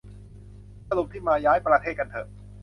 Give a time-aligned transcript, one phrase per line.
[0.87, 2.27] สรุปที่มา ย้ายประเทศกันเถอะ